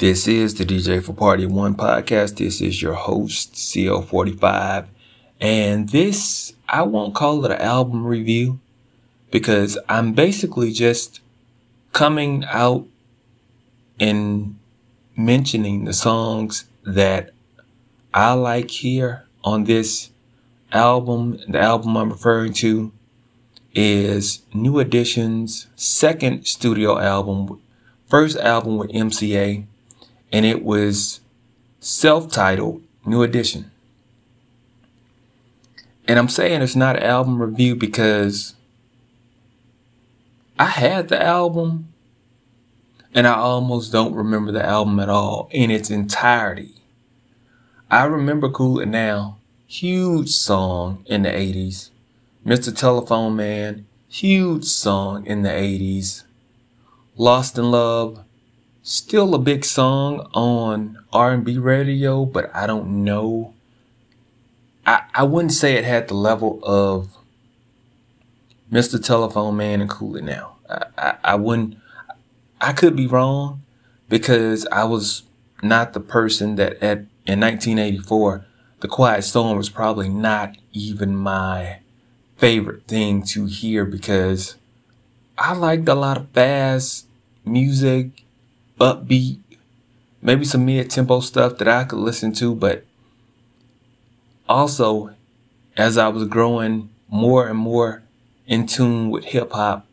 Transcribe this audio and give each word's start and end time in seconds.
This 0.00 0.26
is 0.26 0.54
the 0.54 0.64
DJ 0.64 1.04
for 1.04 1.12
Party 1.12 1.44
One 1.44 1.74
podcast. 1.74 2.38
This 2.38 2.62
is 2.62 2.80
your 2.80 2.94
host, 2.94 3.52
CL45. 3.52 4.86
And 5.42 5.90
this, 5.90 6.54
I 6.66 6.84
won't 6.84 7.14
call 7.14 7.44
it 7.44 7.50
an 7.50 7.60
album 7.60 8.06
review 8.06 8.60
because 9.30 9.76
I'm 9.90 10.14
basically 10.14 10.72
just 10.72 11.20
coming 11.92 12.46
out 12.48 12.86
and 14.00 14.58
mentioning 15.18 15.84
the 15.84 15.92
songs 15.92 16.64
that 16.82 17.34
I 18.14 18.32
like 18.32 18.70
here 18.70 19.26
on 19.44 19.64
this 19.64 20.08
album. 20.72 21.40
The 21.46 21.60
album 21.60 21.98
I'm 21.98 22.10
referring 22.10 22.54
to 22.54 22.90
is 23.74 24.40
New 24.54 24.78
Edition's 24.78 25.66
second 25.76 26.46
studio 26.46 26.98
album, 26.98 27.60
first 28.06 28.38
album 28.38 28.78
with 28.78 28.90
MCA, 28.92 29.66
and 30.32 30.46
it 30.46 30.64
was 30.64 31.20
self-titled 31.80 32.82
New 33.04 33.22
Edition. 33.22 33.70
And 36.06 36.18
I'm 36.18 36.28
saying 36.28 36.62
it's 36.62 36.76
not 36.76 36.96
an 36.96 37.02
album 37.02 37.40
review 37.40 37.76
because 37.76 38.54
I 40.58 40.66
had 40.66 41.08
the 41.08 41.22
album 41.22 41.92
and 43.14 43.26
I 43.26 43.34
almost 43.34 43.92
don't 43.92 44.14
remember 44.14 44.52
the 44.52 44.64
album 44.64 45.00
at 45.00 45.08
all 45.08 45.48
in 45.50 45.70
its 45.70 45.90
entirety. 45.90 46.74
I 47.90 48.04
remember 48.04 48.48
Cool 48.48 48.80
It 48.80 48.86
Now, 48.86 49.38
huge 49.66 50.30
song 50.30 51.04
in 51.06 51.22
the 51.22 51.30
80s. 51.30 51.90
Mr. 52.46 52.76
Telephone 52.76 53.36
Man, 53.36 53.86
huge 54.08 54.64
song 54.64 55.26
in 55.26 55.42
the 55.42 55.48
80s. 55.48 56.22
Lost 57.16 57.58
in 57.58 57.70
Love, 57.70 58.24
still 58.90 59.36
a 59.36 59.38
big 59.38 59.64
song 59.64 60.28
on 60.34 60.98
R&B 61.12 61.58
radio, 61.58 62.24
but 62.24 62.50
I 62.52 62.66
don't 62.66 63.04
know. 63.04 63.54
I, 64.84 65.02
I 65.14 65.22
wouldn't 65.22 65.52
say 65.52 65.74
it 65.74 65.84
had 65.84 66.08
the 66.08 66.14
level 66.14 66.58
of 66.64 67.16
Mr. 68.70 69.02
Telephone 69.02 69.56
Man 69.56 69.80
and 69.80 69.88
Cool 69.88 70.16
It 70.16 70.24
Now. 70.24 70.56
I, 70.68 70.86
I, 70.98 71.14
I 71.22 71.34
wouldn't, 71.36 71.78
I 72.60 72.72
could 72.72 72.96
be 72.96 73.06
wrong 73.06 73.62
because 74.08 74.66
I 74.72 74.82
was 74.82 75.22
not 75.62 75.92
the 75.92 76.00
person 76.00 76.56
that 76.56 76.82
at 76.82 76.98
in 77.26 77.38
1984, 77.38 78.44
The 78.80 78.88
Quiet 78.88 79.22
Storm 79.22 79.56
was 79.56 79.68
probably 79.68 80.08
not 80.08 80.56
even 80.72 81.14
my 81.14 81.78
favorite 82.38 82.88
thing 82.88 83.22
to 83.22 83.46
hear 83.46 83.84
because 83.84 84.56
I 85.38 85.52
liked 85.52 85.88
a 85.88 85.94
lot 85.94 86.16
of 86.16 86.30
fast 86.30 87.06
music, 87.44 88.24
upbeat, 88.80 89.38
maybe 90.22 90.44
some 90.44 90.64
mid 90.64 90.90
tempo 90.90 91.20
stuff 91.20 91.58
that 91.58 91.68
I 91.68 91.84
could 91.84 91.98
listen 91.98 92.32
to, 92.34 92.54
but 92.54 92.84
also 94.48 95.14
as 95.76 95.96
I 95.96 96.08
was 96.08 96.26
growing 96.26 96.90
more 97.08 97.46
and 97.46 97.58
more 97.58 98.02
in 98.46 98.66
tune 98.66 99.10
with 99.10 99.24
hip 99.24 99.52
hop, 99.52 99.86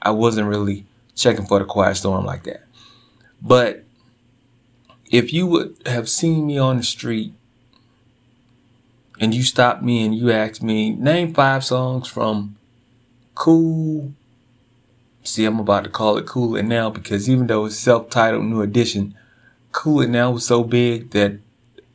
I 0.00 0.10
wasn't 0.10 0.48
really 0.48 0.86
checking 1.14 1.46
for 1.46 1.58
the 1.58 1.64
quiet 1.64 1.96
storm 1.96 2.24
like 2.24 2.44
that. 2.44 2.64
But 3.40 3.84
if 5.10 5.32
you 5.32 5.46
would 5.46 5.76
have 5.84 6.08
seen 6.08 6.46
me 6.46 6.58
on 6.58 6.78
the 6.78 6.82
street 6.82 7.34
and 9.20 9.34
you 9.34 9.42
stopped 9.42 9.82
me 9.82 10.04
and 10.04 10.14
you 10.14 10.30
asked 10.30 10.62
me, 10.62 10.90
name 10.90 11.34
five 11.34 11.64
songs 11.64 12.08
from 12.08 12.56
Cool. 13.34 14.12
See, 15.24 15.44
I'm 15.44 15.60
about 15.60 15.84
to 15.84 15.90
call 15.90 16.18
it 16.18 16.26
Cool 16.26 16.56
It 16.56 16.64
Now 16.64 16.90
because 16.90 17.30
even 17.30 17.46
though 17.46 17.66
it's 17.66 17.78
self 17.78 18.10
titled 18.10 18.44
New 18.44 18.60
Edition, 18.60 19.14
Cool 19.70 20.00
It 20.02 20.10
Now 20.10 20.32
was 20.32 20.44
so 20.44 20.64
big 20.64 21.10
that 21.10 21.38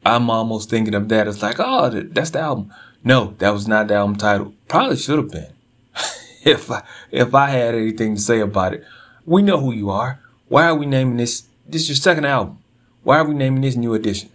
I'm 0.06 0.30
almost 0.30 0.70
thinking 0.70 0.96
of 0.96 1.10
that 1.10 1.28
as 1.28 1.42
like, 1.42 1.58
oh, 1.60 1.90
that's 1.90 2.30
the 2.30 2.40
album. 2.40 2.74
No, 3.04 3.36
that 3.40 3.52
was 3.52 3.68
not 3.68 3.90
the 3.90 3.96
album 3.96 4.16
title. 4.16 4.54
Probably 4.70 4.96
should 4.96 5.18
have 5.18 5.32
been. 5.32 5.52
if 6.46 6.72
I, 6.72 6.84
if 7.12 7.36
I 7.36 7.50
had 7.50 7.76
anything 7.76 8.16
to 8.16 8.22
say 8.22 8.40
about 8.40 8.74
it. 8.74 8.86
We 9.26 9.42
know 9.42 9.60
who 9.60 9.74
you 9.74 9.90
are. 9.90 10.22
Why 10.48 10.68
are 10.68 10.76
we 10.76 10.86
naming 10.86 11.18
this? 11.18 11.48
This 11.68 11.84
is 11.84 11.90
your 11.90 11.96
second 11.98 12.26
album. 12.26 12.60
Why 13.04 13.18
are 13.18 13.28
we 13.28 13.36
naming 13.36 13.62
this 13.62 13.76
New 13.76 13.94
Edition? 13.94 14.30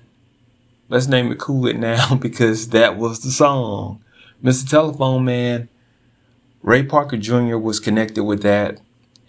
Let's 0.90 1.06
name 1.06 1.32
it 1.32 1.38
Cool 1.38 1.66
It 1.66 1.78
Now 1.78 2.14
because 2.20 2.68
that 2.68 2.98
was 2.98 3.20
the 3.20 3.30
song. 3.30 4.04
Mr. 4.44 4.68
Telephone 4.68 5.24
Man, 5.24 5.70
Ray 6.62 6.82
Parker 6.82 7.16
Jr. 7.16 7.56
was 7.56 7.80
connected 7.80 8.24
with 8.24 8.42
that. 8.42 8.81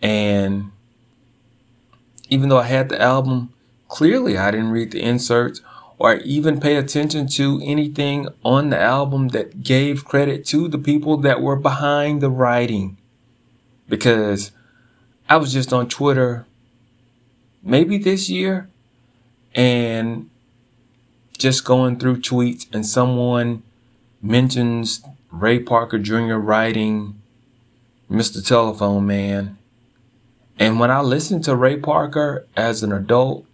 And 0.03 0.71
even 2.29 2.49
though 2.49 2.59
I 2.59 2.65
had 2.65 2.89
the 2.89 3.01
album, 3.01 3.53
clearly 3.87 4.37
I 4.37 4.51
didn't 4.51 4.71
read 4.71 4.91
the 4.91 5.01
inserts 5.01 5.61
or 5.97 6.15
even 6.15 6.59
pay 6.59 6.75
attention 6.75 7.27
to 7.27 7.61
anything 7.63 8.27
on 8.43 8.69
the 8.69 8.79
album 8.79 9.29
that 9.29 9.63
gave 9.63 10.03
credit 10.03 10.45
to 10.47 10.67
the 10.67 10.77
people 10.77 11.15
that 11.17 11.41
were 11.41 11.55
behind 11.55 12.21
the 12.21 12.29
writing. 12.29 12.97
Because 13.87 14.51
I 15.29 15.37
was 15.37 15.53
just 15.53 15.71
on 15.71 15.87
Twitter 15.87 16.45
maybe 17.63 17.97
this 17.97 18.29
year 18.29 18.69
and 19.55 20.29
just 21.37 21.63
going 21.63 21.97
through 21.97 22.17
tweets 22.17 22.67
and 22.73 22.85
someone 22.85 23.63
mentions 24.21 25.01
Ray 25.31 25.59
Parker 25.59 25.97
Jr. 25.97 26.35
writing 26.35 27.21
Mr. 28.11 28.45
Telephone 28.45 29.07
Man. 29.07 29.57
And 30.59 30.79
when 30.79 30.91
I 30.91 31.01
listen 31.01 31.41
to 31.43 31.55
Ray 31.55 31.77
Parker 31.77 32.45
as 32.55 32.83
an 32.83 32.91
adult, 32.91 33.45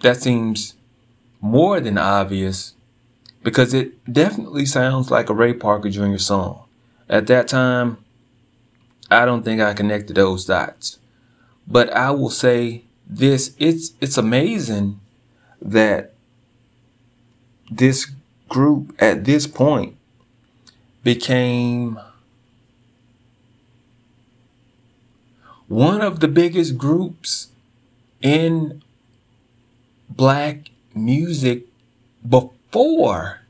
that 0.00 0.16
seems 0.16 0.74
more 1.40 1.80
than 1.80 1.98
obvious 1.98 2.74
because 3.42 3.74
it 3.74 4.12
definitely 4.12 4.66
sounds 4.66 5.10
like 5.10 5.28
a 5.28 5.34
Ray 5.34 5.54
Parker 5.54 5.90
Jr. 5.90 6.18
song. 6.18 6.64
At 7.08 7.26
that 7.26 7.48
time, 7.48 7.98
I 9.10 9.24
don't 9.24 9.44
think 9.44 9.60
I 9.60 9.74
connected 9.74 10.16
those 10.16 10.44
dots. 10.44 10.98
But 11.66 11.92
I 11.92 12.10
will 12.10 12.30
say 12.30 12.84
this, 13.06 13.54
it's 13.58 13.92
it's 14.00 14.16
amazing 14.16 15.00
that 15.60 16.14
this 17.70 18.10
group 18.48 18.94
at 18.98 19.24
this 19.24 19.46
point 19.46 19.96
became 21.02 21.98
one 25.70 26.00
of 26.00 26.18
the 26.18 26.26
biggest 26.26 26.76
groups 26.76 27.46
in 28.20 28.82
black 30.08 30.68
music 30.96 31.68
before 32.28 33.42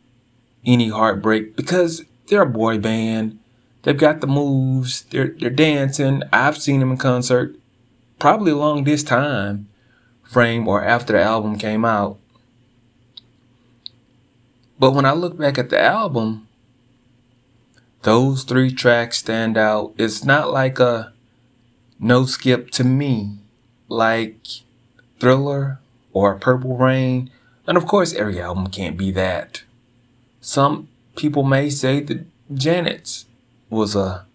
any 0.66 0.91
heartbreak 0.91 1.56
because 1.56 2.04
they're 2.28 2.42
a 2.42 2.47
boy 2.47 2.76
band. 2.76 3.38
They've 3.82 3.97
got 3.97 4.20
the 4.20 4.26
moves. 4.26 5.00
They're 5.04 5.28
they're 5.28 5.48
dancing. 5.48 6.22
I've 6.31 6.58
seen 6.58 6.81
them 6.81 6.91
in 6.91 6.98
concert, 6.98 7.56
probably 8.19 8.52
along 8.52 8.84
this 8.84 9.02
time 9.02 9.70
frame 10.22 10.69
or 10.69 10.84
after 10.84 11.14
the 11.14 11.22
album 11.22 11.56
came 11.56 11.87
out. 11.87 12.19
But 14.78 14.91
when 14.91 15.06
I 15.06 15.12
look 15.12 15.38
back 15.38 15.56
at 15.56 15.70
the 15.70 15.81
album, 15.81 16.48
those 18.02 18.44
three 18.44 18.70
tracks 18.70 19.16
stand 19.16 19.56
out. 19.56 19.94
It's 19.97 20.22
not 20.22 20.52
like 20.52 20.78
a 20.78 21.14
no 22.00 22.25
skip 22.25 22.71
to 22.71 22.84
me, 22.84 23.37
like 23.88 24.41
Thriller 25.21 25.78
or 26.12 26.34
Purple 26.37 26.77
Rain. 26.77 27.31
And 27.66 27.77
of 27.77 27.87
course, 27.87 28.15
every 28.15 28.41
album 28.41 28.69
can't 28.69 28.97
be 28.97 29.11
that. 29.12 29.62
Some 30.41 30.88
people 31.15 31.43
may 31.43 31.69
say 31.69 32.00
that 32.00 32.25
Janet's 32.53 33.27
was 33.69 33.94
a 33.94 34.27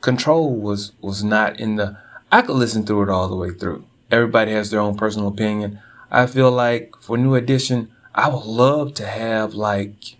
control 0.00 0.54
was 0.54 0.92
was 1.00 1.22
not 1.22 1.60
in 1.60 1.76
the 1.76 1.96
I 2.30 2.42
could 2.42 2.56
listen 2.56 2.86
through 2.86 3.02
it 3.02 3.10
all 3.10 3.28
the 3.28 3.36
way 3.36 3.50
through. 3.50 3.84
Everybody 4.10 4.52
has 4.52 4.70
their 4.70 4.80
own 4.80 4.96
personal 4.96 5.28
opinion. 5.28 5.80
I 6.10 6.26
feel 6.26 6.50
like 6.50 6.94
for 7.00 7.18
New 7.18 7.34
Edition, 7.34 7.90
I 8.14 8.28
would 8.28 8.44
love 8.44 8.94
to 8.94 9.06
have 9.06 9.54
like 9.54 10.16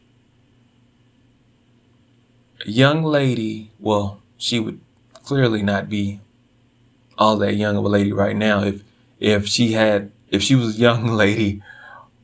a 2.66 2.70
young 2.70 3.02
lady. 3.02 3.70
Well, 3.78 4.20
she 4.36 4.60
would 4.60 4.80
clearly 5.24 5.62
not 5.62 5.88
be 5.88 6.20
all 7.22 7.36
that 7.36 7.54
young 7.54 7.76
of 7.76 7.84
a 7.84 7.88
lady 7.88 8.12
right 8.12 8.36
now. 8.36 8.62
If 8.64 8.82
if 9.20 9.46
she 9.46 9.72
had 9.72 10.10
if 10.30 10.42
she 10.42 10.54
was 10.54 10.76
a 10.76 10.80
young 10.80 11.06
lady 11.24 11.62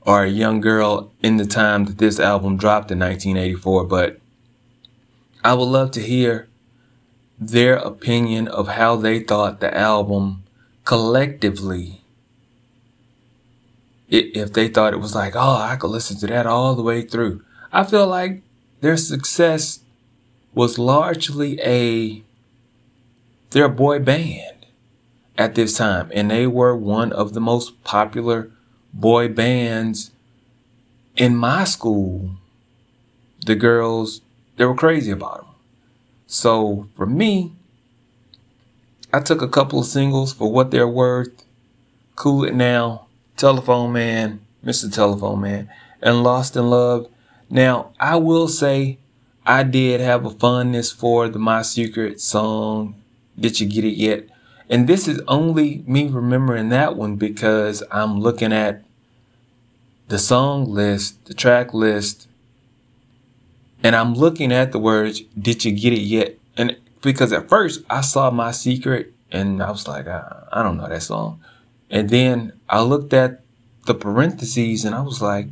or 0.02 0.24
a 0.24 0.28
young 0.28 0.60
girl 0.60 1.12
in 1.22 1.36
the 1.36 1.46
time 1.46 1.84
that 1.84 1.98
this 1.98 2.18
album 2.18 2.56
dropped 2.56 2.90
in 2.90 2.98
1984, 2.98 3.84
but 3.84 4.18
I 5.44 5.54
would 5.54 5.64
love 5.64 5.90
to 5.92 6.00
hear 6.00 6.48
their 7.38 7.76
opinion 7.76 8.48
of 8.48 8.68
how 8.68 8.96
they 8.96 9.20
thought 9.20 9.60
the 9.60 9.76
album 9.76 10.42
collectively 10.84 12.00
if 14.08 14.54
they 14.54 14.68
thought 14.68 14.94
it 14.94 15.00
was 15.00 15.14
like, 15.14 15.34
oh, 15.36 15.56
I 15.60 15.76
could 15.76 15.90
listen 15.90 16.16
to 16.20 16.26
that 16.28 16.46
all 16.46 16.74
the 16.74 16.82
way 16.82 17.02
through. 17.02 17.42
I 17.70 17.84
feel 17.84 18.06
like 18.06 18.42
their 18.80 18.96
success 18.96 19.80
was 20.54 20.78
largely 20.78 21.60
a 21.60 22.22
their 23.50 23.68
boy 23.68 23.98
band. 23.98 24.57
At 25.38 25.55
this 25.55 25.76
time, 25.76 26.11
and 26.12 26.31
they 26.31 26.46
were 26.49 26.76
one 26.76 27.12
of 27.12 27.32
the 27.32 27.40
most 27.40 27.82
popular 27.85 28.50
boy 28.93 29.29
bands 29.29 30.11
in 31.17 31.37
my 31.37 31.62
school. 31.62 32.32
The 33.46 33.55
girls, 33.55 34.20
they 34.56 34.64
were 34.64 34.75
crazy 34.75 35.12
about 35.12 35.38
them. 35.38 35.55
So 36.26 36.88
for 36.96 37.06
me, 37.06 37.52
I 39.12 39.20
took 39.20 39.40
a 39.40 39.49
couple 39.49 39.79
of 39.79 39.87
singles 39.87 40.32
for 40.32 40.50
what 40.52 40.73
they're 40.73 40.88
worth. 40.88 41.44
Cool 42.17 42.44
It 42.44 42.55
Now, 42.55 43.06
Telephone 43.37 43.93
Man, 43.93 44.41
Mr. 44.64 44.93
Telephone 44.93 45.41
Man, 45.41 45.70
and 46.02 46.25
Lost 46.25 46.56
in 46.56 46.69
Love. 46.69 47.08
Now, 47.49 47.93
I 48.00 48.17
will 48.17 48.49
say 48.49 48.99
I 49.46 49.62
did 49.62 50.00
have 50.00 50.26
a 50.26 50.31
fondness 50.31 50.91
for 50.91 51.29
the 51.29 51.38
My 51.38 51.62
Secret 51.62 52.20
song, 52.20 52.96
Did 53.38 53.61
You 53.61 53.69
Get 53.69 53.84
It 53.84 53.96
Yet? 53.96 54.29
And 54.69 54.87
this 54.87 55.09
is 55.09 55.20
only 55.26 55.82
me 55.87 56.09
remembering 56.09 56.69
that 56.69 56.97
one 56.97 57.17
because 57.17 57.82
I'm 57.91 58.20
looking 58.20 58.53
at 58.53 58.85
the 60.09 60.19
song 60.19 60.67
list, 60.67 61.25
the 61.26 61.35
track 61.35 61.73
list, 61.73 62.29
and 63.82 63.94
I'm 63.97 64.15
looking 64.15 64.53
at 64.53 64.73
the 64.73 64.79
words, 64.79 65.20
Did 65.41 65.65
you 65.65 65.73
get 65.73 65.93
it 65.93 66.00
yet? 66.00 66.37
And 66.56 66.76
because 67.03 67.32
at 67.32 67.49
first 67.49 67.82
I 67.88 68.00
saw 68.00 68.31
My 68.31 68.50
Secret 68.50 69.12
and 69.31 69.62
I 69.62 69.70
was 69.70 69.87
like, 69.87 70.06
I, 70.06 70.44
I 70.53 70.62
don't 70.62 70.76
know 70.76 70.88
that 70.88 71.03
song. 71.03 71.41
And 71.91 72.11
then 72.11 72.53
I 72.69 72.82
looked 72.82 73.12
at 73.12 73.41
the 73.87 73.94
parentheses 73.94 74.85
and 74.85 74.94
I 74.94 75.00
was 75.00 75.23
like, 75.23 75.49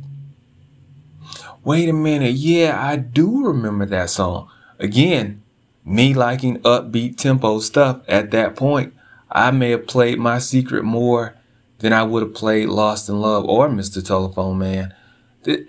wait 1.63 1.89
a 1.89 1.93
minute. 1.93 2.33
Yeah, 2.33 2.79
I 2.81 2.95
do 2.95 3.45
remember 3.45 3.85
that 3.87 4.09
song. 4.09 4.49
Again, 4.79 5.41
me 5.83 6.13
liking 6.13 6.59
upbeat 6.59 7.17
tempo 7.17 7.59
stuff 7.59 8.01
at 8.07 8.31
that 8.31 8.55
point, 8.55 8.93
I 9.31 9.51
may 9.51 9.71
have 9.71 9.87
played 9.87 10.19
My 10.19 10.39
Secret 10.39 10.83
more 10.83 11.35
than 11.79 11.93
I 11.93 12.03
would 12.03 12.23
have 12.23 12.33
played 12.33 12.69
Lost 12.69 13.09
in 13.09 13.19
Love 13.21 13.45
or 13.45 13.69
Mr. 13.69 14.05
Telephone 14.05 14.57
Man. 14.57 14.93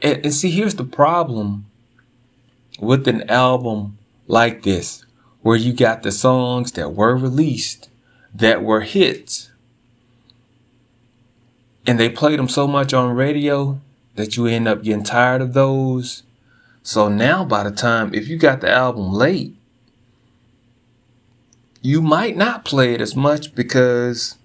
And 0.02 0.32
see, 0.34 0.50
here's 0.50 0.76
the 0.76 0.84
problem 0.84 1.66
with 2.80 3.06
an 3.08 3.28
album 3.28 3.98
like 4.26 4.62
this, 4.62 5.04
where 5.42 5.56
you 5.56 5.72
got 5.72 6.02
the 6.02 6.12
songs 6.12 6.72
that 6.72 6.94
were 6.94 7.16
released 7.16 7.88
that 8.34 8.62
were 8.62 8.82
hits, 8.82 9.50
and 11.86 11.98
they 11.98 12.08
played 12.08 12.38
them 12.38 12.48
so 12.48 12.66
much 12.66 12.92
on 12.92 13.16
radio 13.16 13.80
that 14.14 14.36
you 14.36 14.46
end 14.46 14.68
up 14.68 14.82
getting 14.82 15.02
tired 15.02 15.40
of 15.40 15.54
those. 15.54 16.22
So 16.82 17.08
now, 17.08 17.44
by 17.44 17.64
the 17.64 17.70
time, 17.70 18.14
if 18.14 18.28
you 18.28 18.36
got 18.36 18.60
the 18.60 18.70
album 18.70 19.12
late, 19.12 19.56
you 21.80 22.02
might 22.02 22.36
not 22.36 22.64
play 22.64 22.94
it 22.94 23.00
as 23.00 23.14
much 23.14 23.54
because 23.54 24.36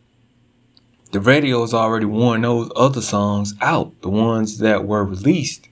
the 1.12 1.20
radio 1.20 1.62
has 1.62 1.74
already 1.74 2.06
worn 2.06 2.42
those 2.42 2.72
other 2.76 3.02
songs 3.02 3.54
out, 3.62 4.00
the 4.02 4.10
ones 4.10 4.60
that 4.60 4.86
were 4.86 5.04
released. 5.04 5.68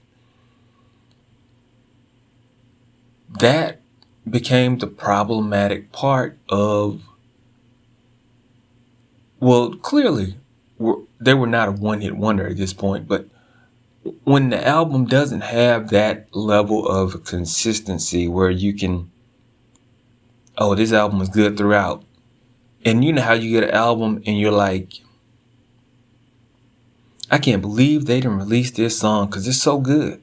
That 3.40 3.82
became 4.30 4.78
the 4.78 4.88
problematic 4.88 5.92
part 5.92 6.38
of, 6.50 7.02
well, 9.40 9.74
clearly, 9.76 10.36
they 11.20 11.34
were 11.34 11.48
not 11.48 11.70
a 11.70 11.72
one 11.72 12.02
hit 12.02 12.18
wonder 12.18 12.48
at 12.48 12.58
this 12.58 12.74
point, 12.74 13.08
but 13.08 13.28
when 14.24 14.50
the 14.50 14.68
album 14.68 15.06
doesn't 15.06 15.42
have 15.42 15.90
that 15.90 16.36
level 16.36 16.88
of 16.88 17.24
consistency 17.24 18.28
where 18.28 18.50
you 18.50 18.74
can 18.74 19.11
oh, 20.62 20.76
this 20.76 20.94
album 20.94 21.20
is 21.22 21.30
good 21.30 21.58
throughout. 21.58 22.04
And 22.86 23.04
you 23.04 23.12
know 23.14 23.24
how 23.24 23.34
you 23.34 23.50
get 23.50 23.68
an 23.68 23.76
album 23.76 24.22
and 24.28 24.40
you're 24.40 24.52
like, 24.52 25.02
I 27.32 27.40
can't 27.40 27.64
believe 27.64 28.06
they 28.06 28.20
didn't 28.22 28.38
release 28.38 28.70
this 28.70 29.00
song 29.00 29.26
because 29.26 29.48
it's 29.48 29.62
so 29.62 29.80
good. 29.80 30.22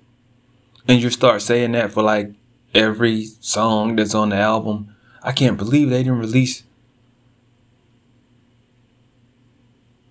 And 0.87 1.03
you 1.03 1.11
start 1.11 1.43
saying 1.43 1.73
that 1.73 1.91
for 1.91 2.05
like 2.05 2.31
every 2.73 3.25
song 3.41 3.97
that's 3.97 4.15
on 4.15 4.29
the 4.29 4.37
album. 4.37 4.95
I 5.25 5.33
can't 5.33 5.57
believe 5.57 5.91
they 5.91 6.05
didn't 6.05 6.21
release. 6.21 6.63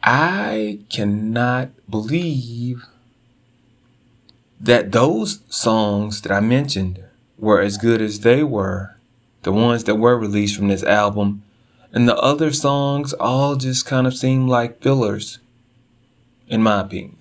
I 0.04 0.80
cannot 0.90 1.70
believe 1.90 2.84
that 4.60 4.92
those 4.92 5.40
songs 5.48 6.22
that 6.22 6.34
I 6.34 6.42
mentioned 6.42 7.02
were 7.38 7.62
as 7.62 7.78
good 7.78 8.02
as 8.02 8.22
they 8.22 8.44
were 8.44 8.97
the 9.48 9.54
ones 9.54 9.86
that 9.86 9.96
were 9.96 10.18
released 10.18 10.58
from 10.58 10.68
this 10.68 10.84
album, 10.84 11.42
and 11.94 12.06
the 12.06 12.18
other 12.18 12.52
songs 12.52 13.14
all 13.14 13.56
just 13.56 13.86
kind 13.86 14.06
of 14.06 14.14
seem 14.14 14.46
like 14.46 14.82
fillers, 14.82 15.40
in 16.50 16.62
my 16.62 16.82
opinion. 16.82 17.16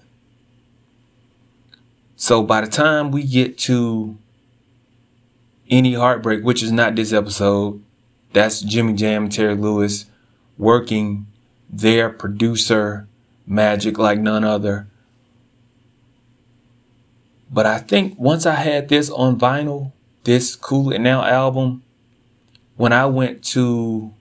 So 2.16 2.42
by 2.42 2.62
the 2.62 2.66
time 2.66 3.12
we 3.12 3.22
get 3.22 3.56
to 3.58 4.18
any 5.70 5.94
heartbreak, 5.94 6.42
which 6.42 6.64
is 6.64 6.72
not 6.72 6.96
this 6.96 7.12
episode, 7.12 7.80
that's 8.32 8.60
Jimmy 8.60 8.94
Jam 8.94 9.22
and 9.22 9.32
Terry 9.32 9.54
Lewis 9.54 10.06
working 10.58 11.28
their 11.70 12.10
producer 12.10 13.06
magic 13.46 13.98
like 13.98 14.18
none 14.18 14.42
other. 14.42 14.88
But 17.52 17.66
I 17.66 17.78
think 17.78 18.18
once 18.18 18.46
I 18.46 18.56
had 18.56 18.88
this 18.88 19.10
on 19.10 19.38
vinyl, 19.38 19.92
this 20.24 20.56
Cool 20.56 20.90
It 20.90 20.98
Now 20.98 21.24
album, 21.24 21.84
when 22.76 22.92
I 22.92 23.06
went 23.06 23.42
to 23.44 24.12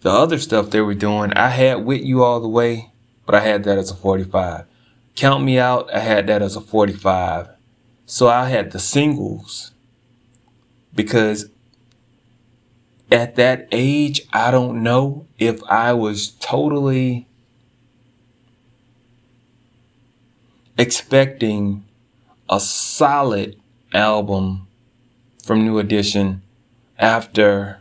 the 0.00 0.10
other 0.10 0.38
stuff 0.38 0.70
they 0.70 0.80
were 0.80 0.94
doing, 0.94 1.32
I 1.32 1.48
had 1.48 1.84
With 1.84 2.02
You 2.02 2.22
All 2.22 2.40
the 2.40 2.48
Way, 2.48 2.90
but 3.26 3.34
I 3.34 3.40
had 3.40 3.64
that 3.64 3.78
as 3.78 3.90
a 3.90 3.94
45. 3.94 4.66
Count 5.14 5.44
Me 5.44 5.58
Out, 5.58 5.92
I 5.92 6.00
had 6.00 6.26
that 6.26 6.42
as 6.42 6.56
a 6.56 6.60
45. 6.60 7.48
So 8.06 8.28
I 8.28 8.48
had 8.48 8.72
the 8.72 8.78
singles 8.78 9.72
because 10.94 11.50
at 13.10 13.36
that 13.36 13.68
age, 13.72 14.22
I 14.32 14.50
don't 14.50 14.82
know 14.82 15.26
if 15.38 15.62
I 15.64 15.92
was 15.92 16.30
totally 16.30 17.26
expecting 20.76 21.84
a 22.50 22.60
solid 22.60 23.56
album 23.92 24.66
from 25.42 25.64
New 25.64 25.78
Edition 25.78 26.42
after 26.98 27.80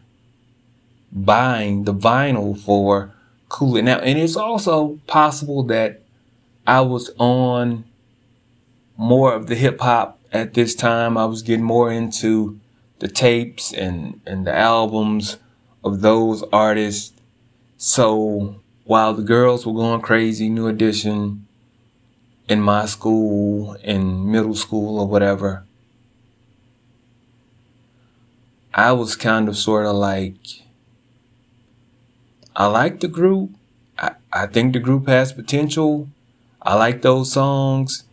buying 1.13 1.83
the 1.83 1.93
vinyl 1.93 2.57
for 2.57 3.13
Cool 3.49 3.77
It 3.77 3.83
Now. 3.83 3.99
And 3.99 4.17
it's 4.17 4.35
also 4.35 4.99
possible 5.07 5.63
that 5.63 6.01
I 6.65 6.81
was 6.81 7.11
on 7.19 7.85
more 8.97 9.33
of 9.33 9.47
the 9.47 9.55
hip 9.55 9.79
hop 9.79 10.19
at 10.31 10.53
this 10.53 10.73
time. 10.73 11.17
I 11.17 11.25
was 11.25 11.43
getting 11.43 11.65
more 11.65 11.91
into 11.91 12.59
the 12.99 13.07
tapes 13.07 13.73
and, 13.73 14.21
and 14.25 14.47
the 14.47 14.55
albums 14.55 15.37
of 15.83 16.01
those 16.01 16.43
artists. 16.51 17.13
So 17.77 18.55
while 18.85 19.13
the 19.13 19.23
girls 19.23 19.65
were 19.65 19.73
going 19.73 20.01
crazy, 20.01 20.49
New 20.49 20.67
Edition 20.67 21.45
in 22.47 22.61
my 22.61 22.85
school, 22.85 23.73
in 23.83 24.31
middle 24.31 24.55
school 24.55 24.99
or 24.99 25.07
whatever, 25.07 25.63
I 28.73 28.93
was 28.93 29.15
kind 29.15 29.47
of 29.47 29.55
sort 29.57 29.85
of 29.85 29.95
like 29.95 30.62
I 32.55 32.67
like 32.67 32.99
the 32.99 33.07
group. 33.07 33.51
I, 33.97 34.11
I 34.31 34.47
think 34.47 34.73
the 34.73 34.79
group 34.79 35.07
has 35.07 35.33
potential. 35.33 36.09
I 36.61 36.75
like 36.75 37.01
those 37.01 37.31
songs. 37.31 38.03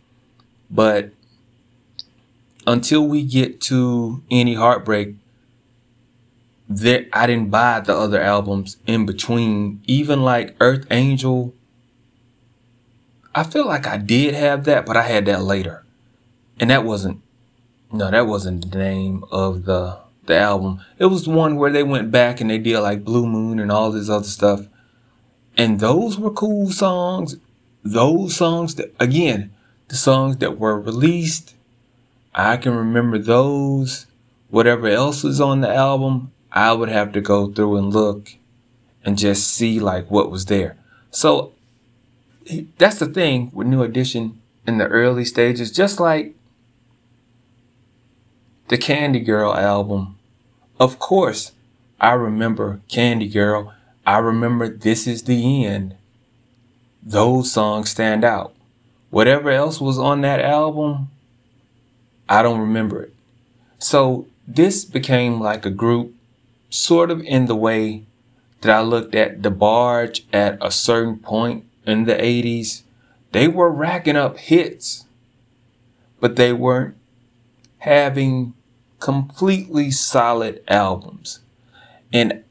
But 0.69 1.11
until 2.65 3.07
we 3.07 3.23
get 3.23 3.61
to 3.61 4.21
any 4.31 4.55
heartbreak, 4.55 5.15
that 6.69 7.07
I 7.11 7.27
didn't 7.27 7.49
buy 7.49 7.81
the 7.81 7.95
other 7.95 8.21
albums 8.21 8.77
in 8.87 9.05
between. 9.05 9.81
Even 9.85 10.23
like 10.23 10.55
Earth 10.61 10.87
Angel. 10.89 11.53
I 13.35 13.43
feel 13.43 13.65
like 13.65 13.87
I 13.87 13.97
did 13.97 14.33
have 14.35 14.63
that, 14.65 14.85
but 14.85 14.95
I 14.95 15.03
had 15.03 15.25
that 15.25 15.43
later. 15.43 15.83
And 16.59 16.69
that 16.69 16.85
wasn't 16.85 17.21
no, 17.91 18.09
that 18.09 18.25
wasn't 18.25 18.71
the 18.71 18.77
name 18.77 19.25
of 19.31 19.65
the 19.65 19.99
the 20.25 20.37
album. 20.37 20.81
It 20.97 21.05
was 21.05 21.27
one 21.27 21.55
where 21.55 21.71
they 21.71 21.83
went 21.83 22.11
back 22.11 22.41
and 22.41 22.49
they 22.49 22.57
did 22.57 22.79
like 22.79 23.03
Blue 23.03 23.25
Moon 23.25 23.59
and 23.59 23.71
all 23.71 23.91
this 23.91 24.09
other 24.09 24.25
stuff. 24.25 24.67
And 25.57 25.79
those 25.79 26.17
were 26.17 26.31
cool 26.31 26.71
songs. 26.71 27.37
Those 27.83 28.35
songs 28.35 28.75
that, 28.75 28.93
again, 28.99 29.51
the 29.87 29.95
songs 29.95 30.37
that 30.37 30.59
were 30.59 30.79
released, 30.79 31.55
I 32.33 32.57
can 32.57 32.75
remember 32.75 33.17
those. 33.17 34.05
Whatever 34.49 34.87
else 34.87 35.23
was 35.23 35.41
on 35.41 35.61
the 35.61 35.73
album, 35.73 36.31
I 36.51 36.73
would 36.73 36.89
have 36.89 37.11
to 37.13 37.21
go 37.21 37.51
through 37.51 37.77
and 37.77 37.93
look 37.93 38.35
and 39.03 39.17
just 39.17 39.47
see 39.47 39.79
like 39.79 40.11
what 40.11 40.29
was 40.29 40.45
there. 40.45 40.77
So 41.09 41.53
that's 42.77 42.99
the 42.99 43.05
thing 43.07 43.51
with 43.53 43.67
New 43.67 43.83
Edition 43.83 44.39
in 44.67 44.77
the 44.77 44.87
early 44.87 45.25
stages, 45.25 45.71
just 45.71 45.99
like 45.99 46.35
the 48.71 48.77
Candy 48.77 49.19
Girl 49.19 49.53
album. 49.53 50.17
Of 50.79 50.97
course, 50.97 51.51
I 51.99 52.13
remember 52.13 52.79
Candy 52.87 53.27
Girl. 53.27 53.73
I 54.05 54.19
remember 54.19 54.69
This 54.69 55.07
Is 55.07 55.23
the 55.23 55.65
End. 55.65 55.95
Those 57.03 57.51
songs 57.51 57.89
stand 57.89 58.23
out. 58.23 58.53
Whatever 59.09 59.51
else 59.51 59.81
was 59.81 59.99
on 59.99 60.21
that 60.21 60.39
album, 60.39 61.09
I 62.29 62.41
don't 62.43 62.61
remember 62.61 63.03
it. 63.03 63.13
So 63.77 64.27
this 64.47 64.85
became 64.85 65.41
like 65.41 65.65
a 65.65 65.69
group, 65.69 66.15
sort 66.69 67.11
of 67.11 67.21
in 67.23 67.47
the 67.47 67.57
way 67.57 68.05
that 68.61 68.71
I 68.71 68.79
looked 68.79 69.15
at 69.15 69.41
DeBarge 69.41 70.21
at 70.31 70.57
a 70.61 70.71
certain 70.71 71.19
point 71.19 71.65
in 71.85 72.05
the 72.05 72.15
80s. 72.15 72.83
They 73.33 73.49
were 73.49 73.69
racking 73.69 74.15
up 74.15 74.37
hits, 74.37 75.03
but 76.21 76.37
they 76.37 76.53
weren't 76.53 76.95
having 77.79 78.53
completely 79.01 79.91
solid 79.91 80.63
albums. 80.69 81.39
And 82.13 82.43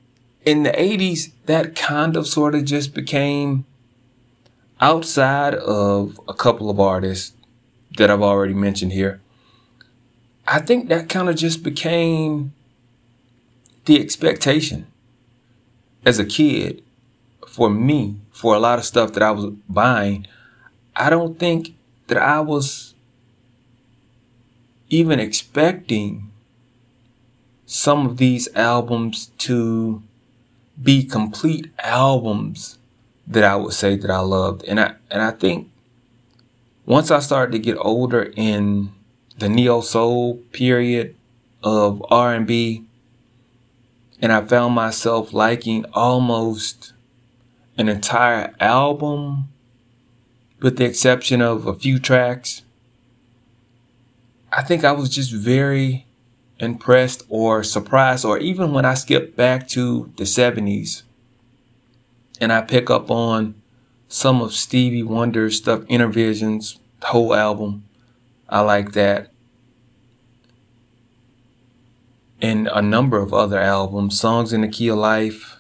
in 0.45 0.65
the 0.65 0.71
80s, 0.71 1.31
that 1.47 1.75
kind 1.75 2.17
of 2.17 2.27
sort 2.27 2.55
of 2.55 2.67
just 2.67 2.93
became 2.93 3.65
outside 4.81 5.55
of 5.55 6.21
a 6.29 6.35
couple 6.35 6.69
of 6.69 6.79
artists 6.79 7.35
that 7.97 8.11
I've 8.11 8.23
already 8.23 8.55
mentioned 8.55 8.93
here. 8.93 9.21
I 10.47 10.59
think 10.61 10.89
that 10.89 11.09
kind 11.09 11.29
of 11.29 11.37
just 11.37 11.63
became 11.63 12.53
the 13.85 14.01
expectation 14.01 14.87
as 16.05 16.19
a 16.19 16.25
kid 16.25 16.83
for 17.47 17.71
me 17.71 18.17
for 18.33 18.55
a 18.55 18.59
lot 18.59 18.79
of 18.79 18.85
stuff 18.85 19.13
that 19.13 19.23
I 19.23 19.31
was 19.31 19.47
buying. 19.69 20.27
I 20.97 21.11
don't 21.11 21.39
think 21.39 21.75
that 22.09 22.19
I 22.19 22.41
was 22.41 22.95
even 24.89 25.21
expecting 25.21 26.30
some 27.81 28.05
of 28.05 28.19
these 28.19 28.47
albums 28.55 29.29
to 29.39 30.03
be 30.83 31.03
complete 31.03 31.71
albums 31.79 32.77
that 33.27 33.43
I 33.43 33.57
would 33.57 33.73
say 33.73 33.97
that 33.97 34.11
I 34.11 34.19
loved. 34.19 34.65
And 34.65 34.79
I 34.79 34.97
and 35.11 35.23
I 35.23 35.31
think 35.31 35.71
once 36.85 37.11
I 37.11 37.21
started 37.21 37.53
to 37.53 37.59
get 37.59 37.79
older 37.79 38.35
in 38.37 38.93
the 39.39 39.49
neo 39.49 39.81
soul 39.81 40.35
period 40.53 41.17
of 41.63 42.05
R&B 42.11 42.85
and 44.21 44.31
I 44.31 44.45
found 44.45 44.75
myself 44.75 45.33
liking 45.33 45.87
almost 45.95 46.93
an 47.79 47.89
entire 47.89 48.55
album 48.61 49.49
with 50.61 50.77
the 50.77 50.85
exception 50.85 51.41
of 51.41 51.67
a 51.67 51.75
few 51.75 51.99
tracks. 51.99 52.61
I 54.53 54.63
think 54.63 54.85
I 54.85 54.93
was 54.93 55.09
just 55.09 55.33
very 55.33 56.05
impressed 56.61 57.25
or 57.29 57.65
surprised, 57.65 58.25
or 58.25 58.39
even 58.39 58.73
when 58.73 58.85
I 58.85 58.95
skip 58.95 59.35
back 59.35 59.67
to 59.69 60.13
the 60.17 60.25
70s 60.25 61.03
and 62.41 62.53
I 62.53 62.61
pick 62.61 62.91
up 62.91 63.11
on 63.11 63.55
some 64.09 64.43
of 64.43 64.53
Stevie 64.53 65.03
Wonder's 65.03 65.57
stuff, 65.57 65.81
Innervisions, 65.83 66.79
the 67.01 67.09
whole 67.09 67.35
album. 67.35 67.85
I 68.49 68.61
like 68.61 68.93
that. 68.93 69.31
And 72.41 72.69
a 72.69 72.83
number 72.83 73.19
of 73.19 73.35
other 73.35 73.59
albums, 73.59 74.19
Songs 74.19 74.53
in 74.53 74.63
the 74.63 74.69
Key 74.69 74.89
of 74.89 74.99
Life. 74.99 75.57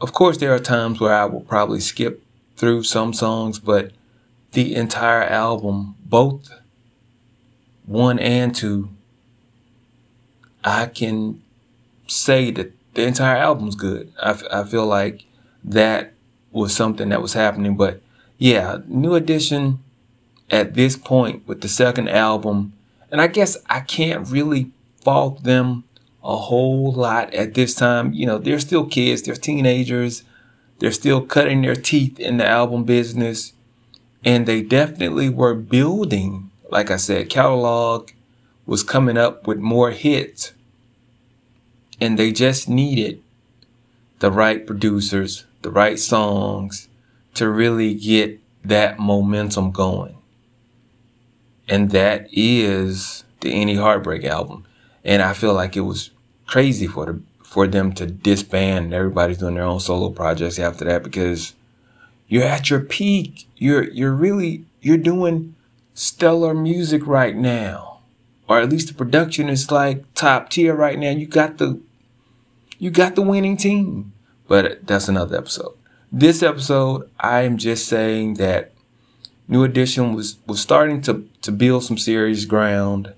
Of 0.00 0.12
course, 0.12 0.38
there 0.38 0.54
are 0.54 0.60
times 0.60 1.00
where 1.00 1.12
I 1.12 1.24
will 1.24 1.42
probably 1.42 1.80
skip 1.80 2.24
through 2.56 2.84
some 2.84 3.12
songs, 3.12 3.58
but 3.58 3.92
the 4.52 4.74
entire 4.74 5.24
album, 5.24 5.96
both 6.04 6.50
one 7.90 8.20
and 8.20 8.54
two, 8.54 8.88
I 10.62 10.86
can 10.86 11.42
say 12.06 12.50
that 12.52 12.72
the 12.94 13.02
entire 13.02 13.36
album's 13.36 13.74
good. 13.74 14.12
I, 14.22 14.30
f- 14.30 14.44
I 14.52 14.64
feel 14.64 14.86
like 14.86 15.24
that 15.64 16.12
was 16.52 16.74
something 16.74 17.08
that 17.08 17.22
was 17.22 17.32
happening. 17.32 17.76
But 17.76 18.00
yeah, 18.38 18.78
New 18.86 19.14
Edition 19.14 19.80
at 20.50 20.74
this 20.74 20.96
point 20.96 21.46
with 21.48 21.62
the 21.62 21.68
second 21.68 22.08
album, 22.08 22.72
and 23.10 23.20
I 23.20 23.26
guess 23.26 23.56
I 23.68 23.80
can't 23.80 24.28
really 24.28 24.70
fault 25.02 25.42
them 25.42 25.84
a 26.22 26.36
whole 26.36 26.92
lot 26.92 27.34
at 27.34 27.54
this 27.54 27.74
time. 27.74 28.12
You 28.12 28.26
know, 28.26 28.38
they're 28.38 28.60
still 28.60 28.86
kids, 28.86 29.22
they're 29.22 29.34
teenagers, 29.34 30.22
they're 30.78 30.92
still 30.92 31.22
cutting 31.22 31.62
their 31.62 31.74
teeth 31.76 32.20
in 32.20 32.36
the 32.36 32.46
album 32.46 32.84
business, 32.84 33.52
and 34.24 34.46
they 34.46 34.62
definitely 34.62 35.28
were 35.28 35.54
building, 35.54 36.49
like 36.70 36.90
I 36.90 36.96
said, 36.96 37.28
catalog 37.28 38.10
was 38.66 38.82
coming 38.82 39.16
up 39.16 39.46
with 39.46 39.58
more 39.58 39.90
hits 39.90 40.52
and 42.00 42.18
they 42.18 42.32
just 42.32 42.68
needed 42.68 43.22
the 44.20 44.30
right 44.30 44.66
producers, 44.66 45.44
the 45.62 45.70
right 45.70 45.98
songs 45.98 46.88
to 47.34 47.48
really 47.48 47.94
get 47.94 48.40
that 48.64 48.98
momentum 48.98 49.70
going. 49.70 50.16
And 51.68 51.90
that 51.90 52.28
is 52.32 53.24
the 53.40 53.52
Any 53.52 53.76
Heartbreak 53.76 54.24
album. 54.24 54.66
And 55.04 55.22
I 55.22 55.32
feel 55.32 55.54
like 55.54 55.76
it 55.76 55.82
was 55.82 56.10
crazy 56.46 56.86
for 56.86 57.06
the 57.06 57.20
for 57.42 57.66
them 57.66 57.92
to 57.92 58.06
disband. 58.06 58.86
And 58.86 58.94
everybody's 58.94 59.38
doing 59.38 59.54
their 59.54 59.64
own 59.64 59.80
solo 59.80 60.10
projects 60.10 60.58
after 60.58 60.84
that 60.84 61.02
because 61.02 61.54
you're 62.28 62.44
at 62.44 62.70
your 62.70 62.80
peak. 62.80 63.46
You're 63.56 63.88
you're 63.90 64.12
really 64.12 64.64
you're 64.80 64.98
doing 64.98 65.54
stellar 66.00 66.54
music 66.54 67.06
right 67.06 67.36
now. 67.36 67.98
Or 68.48 68.58
at 68.58 68.70
least 68.70 68.88
the 68.88 68.94
production 68.94 69.50
is 69.50 69.70
like 69.70 70.02
top 70.14 70.48
tier 70.48 70.74
right 70.74 70.98
now. 70.98 71.10
You 71.10 71.26
got 71.26 71.58
the 71.58 71.78
you 72.78 72.90
got 72.90 73.16
the 73.16 73.22
winning 73.22 73.58
team. 73.58 74.12
But 74.48 74.86
that's 74.86 75.08
another 75.08 75.36
episode. 75.36 75.74
This 76.10 76.42
episode, 76.42 77.08
I 77.20 77.42
am 77.42 77.58
just 77.58 77.86
saying 77.86 78.34
that 78.34 78.72
New 79.46 79.62
Edition 79.62 80.14
was, 80.14 80.38
was 80.46 80.60
starting 80.60 81.02
to, 81.02 81.28
to 81.42 81.52
build 81.52 81.84
some 81.84 81.98
serious 81.98 82.46
ground. 82.46 83.12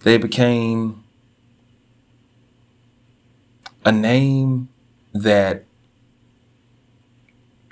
They 0.00 0.18
became 0.18 1.04
a 3.84 3.92
name 3.92 4.68
that 5.14 5.64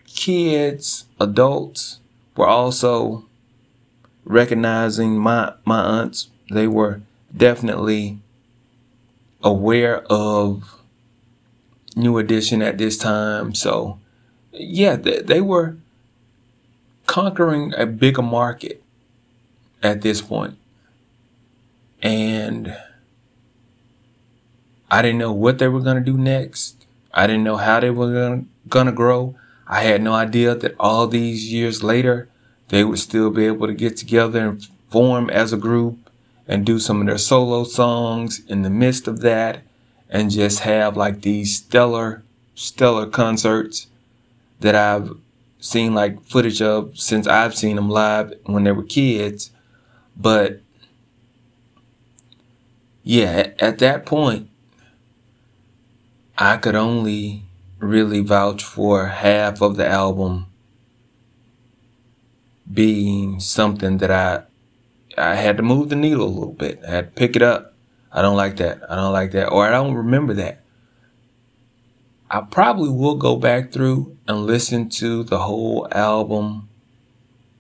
kids, 0.07 1.05
adults 1.21 1.99
were 2.37 2.47
also 2.47 3.27
recognizing 4.25 5.19
my 5.19 5.55
my 5.65 5.81
aunts. 5.81 6.29
They 6.51 6.67
were 6.67 7.01
definitely 7.35 8.19
aware 9.43 10.05
of 10.11 10.83
New 11.97 12.19
Edition 12.19 12.63
at 12.63 12.79
this 12.79 12.97
time. 12.97 13.55
So, 13.55 13.99
yeah, 14.53 14.97
they, 14.97 15.21
they 15.21 15.41
were 15.41 15.77
conquering 17.07 17.75
a 17.77 17.87
bigger 17.87 18.23
market 18.23 18.83
at 19.83 20.03
this. 20.03 20.23
And 22.03 22.77
I 24.91 25.03
didn't 25.03 25.19
know 25.19 25.33
what 25.33 25.59
they 25.59 25.69
were 25.69 25.81
going 25.81 25.97
to 25.97 26.03
do 26.03 26.19
next. 26.19 26.87
I 27.15 27.27
didn't 27.27 27.45
know 27.45 27.57
how 27.57 27.81
they 27.81 27.91
were 27.91 28.43
going 28.69 28.87
to 28.87 28.93
grow. 28.93 29.37
I 29.67 29.83
had 29.83 30.03
no 30.03 30.13
idea 30.13 30.55
that 30.55 30.75
all 30.79 31.07
these 31.07 31.53
years 31.53 31.83
later, 31.83 32.29
they 32.73 32.83
would 32.83 32.99
still 32.99 33.29
be 33.29 33.45
able 33.45 33.67
to 33.67 33.75
get 33.75 33.99
together 33.99 34.49
and 34.49 34.67
form 34.89 35.29
as 35.29 35.53
a 35.53 35.59
group 35.59 36.09
and 36.49 36.65
do 36.65 36.79
some 36.79 37.03
of 37.03 37.07
their 37.07 37.19
solo 37.19 37.65
songs 37.65 38.41
in 38.49 38.63
the 38.63 38.71
midst 38.71 39.07
of 39.07 39.21
that 39.21 39.61
and 40.09 40.31
just 40.31 40.61
have 40.61 40.97
like 40.97 41.21
these 41.21 41.55
stellar, 41.55 42.23
stellar 42.55 43.07
concerts 43.07 43.89
that 44.61 44.75
I've 44.75 45.15
seen 45.61 45.93
like 45.93 46.25
footage 46.25 46.63
of 46.63 46.99
since 46.99 47.27
I've 47.27 47.55
seen 47.55 47.77
them 47.77 47.91
live 47.91 48.33
when 48.45 48.65
they 48.65 48.73
were 48.73 48.85
kids. 48.85 49.51
But 50.17 50.63
yeah, 53.03 53.49
at 53.59 53.81
that 53.81 54.07
point, 54.07 54.49
I 56.39 56.57
could 56.57 56.75
only 56.75 57.43
really 57.81 58.21
vouch 58.21 58.65
for 58.65 59.09
half 59.09 59.61
of 59.61 59.77
the 59.77 59.87
album 59.87 60.47
being 62.73 63.41
something 63.41 63.99
that 63.99 64.11
I 64.11 64.45
I 65.17 65.35
had 65.35 65.57
to 65.59 65.63
move 65.63 65.91
the 65.91 65.97
needle 65.97 66.25
a 66.25 66.27
little 66.27 66.55
bit. 66.55 66.81
I 66.87 66.91
had 66.91 67.15
to 67.15 67.21
pick 67.21 67.37
it 67.37 67.43
up. 67.43 67.75
I 68.11 68.23
don't 68.23 68.37
like 68.37 68.57
that. 68.57 68.81
I 68.91 68.97
don't 68.97 69.13
like 69.13 69.33
that. 69.33 69.49
Or 69.49 69.67
I 69.67 69.71
don't 69.71 69.95
remember 69.95 70.35
that. 70.35 70.63
I 72.31 72.41
probably 72.41 72.89
will 72.89 73.17
go 73.17 73.37
back 73.37 73.73
through 73.73 74.17
and 74.27 74.47
listen 74.47 74.89
to 74.91 75.23
the 75.23 75.41
whole 75.41 75.87
album 75.93 76.69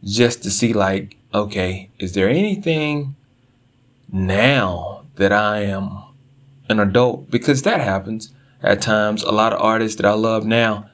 just 0.02 0.42
to 0.45 0.50
see, 0.50 0.73
like, 0.73 1.16
okay, 1.35 1.90
is 1.99 2.14
there 2.14 2.28
anything 2.28 3.16
now 4.11 5.04
that 5.16 5.33
I 5.33 5.61
am 5.61 6.04
an 6.71 6.81
adult? 6.81 7.31
Because 7.31 7.62
that 7.62 7.81
happens 7.81 8.33
at 8.62 8.81
times. 8.81 9.23
A 9.23 9.31
lot 9.31 9.52
of 9.52 9.61
artists 9.61 9.97
that 9.97 10.07
I 10.07 10.14
love 10.14 10.47
now, 10.47 10.88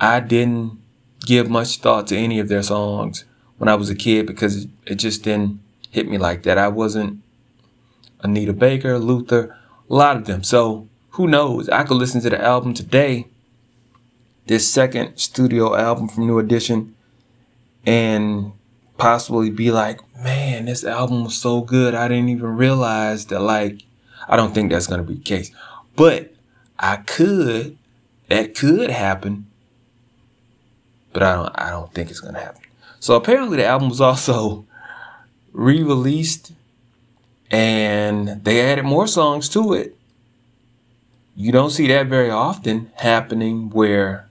I 0.00 0.18
didn't 0.18 0.80
give 1.20 1.48
much 1.48 1.76
thought 1.76 2.08
to 2.08 2.16
any 2.16 2.40
of 2.40 2.48
their 2.48 2.62
songs 2.62 3.24
when 3.60 3.68
I 3.68 3.74
was 3.74 3.90
a 3.90 3.94
kid 3.94 4.24
because 4.24 4.66
it 4.86 4.94
just 4.94 5.22
didn't 5.22 5.60
hit 5.90 6.08
me 6.08 6.16
like 6.16 6.44
that. 6.44 6.56
I 6.56 6.68
wasn't 6.68 7.20
Anita 8.22 8.54
Baker, 8.54 8.98
Luther, 8.98 9.54
a 9.90 9.94
lot 9.94 10.16
of 10.16 10.24
them. 10.24 10.42
So 10.42 10.88
who 11.10 11.28
knows? 11.28 11.68
I 11.68 11.84
could 11.84 11.98
listen 11.98 12.22
to 12.22 12.30
the 12.30 12.42
album 12.42 12.72
today, 12.72 13.26
this 14.46 14.66
second 14.66 15.18
studio 15.18 15.76
album 15.76 16.08
from 16.08 16.26
New 16.26 16.38
Edition, 16.38 16.96
and 17.84 18.52
possibly 18.96 19.50
be 19.50 19.70
like, 19.70 20.00
man, 20.16 20.64
this 20.64 20.82
album 20.82 21.24
was 21.24 21.36
so 21.36 21.60
good. 21.60 21.94
I 21.94 22.08
didn't 22.08 22.30
even 22.30 22.56
realize 22.56 23.26
that, 23.26 23.40
like, 23.40 23.82
I 24.26 24.36
don't 24.36 24.54
think 24.54 24.72
that's 24.72 24.86
going 24.86 25.02
to 25.02 25.06
be 25.06 25.16
the 25.16 25.22
case. 25.22 25.50
But 25.96 26.32
I 26.78 26.96
could, 26.96 27.76
that 28.30 28.54
could 28.54 28.88
happen. 28.88 29.48
But 31.12 31.24
I 31.24 31.34
don't, 31.34 31.60
I 31.60 31.70
don't 31.70 31.92
think 31.92 32.08
it's 32.08 32.20
going 32.20 32.34
to 32.34 32.40
happen. 32.40 32.62
So 33.00 33.16
apparently 33.16 33.56
the 33.56 33.66
album 33.66 33.88
was 33.88 34.00
also 34.10 34.66
re-released 35.52 36.52
and 37.50 38.44
they 38.44 38.60
added 38.60 38.84
more 38.84 39.08
songs 39.08 39.48
to 39.50 39.72
it. 39.74 39.96
You 41.34 41.52
don't 41.52 41.70
see 41.70 41.88
that 41.88 42.06
very 42.06 42.30
often 42.30 42.92
happening 42.96 43.70
where 43.70 44.28